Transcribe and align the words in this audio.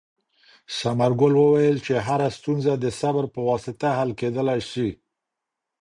ثمرګل 0.77 1.33
وویل 1.37 1.77
چې 1.85 1.93
هره 2.07 2.27
ستونزه 2.37 2.71
د 2.77 2.85
صبر 2.99 3.23
په 3.33 3.39
واسطه 3.49 3.87
حل 3.97 4.09
کېدلای 4.19 4.59
شي. 4.71 4.89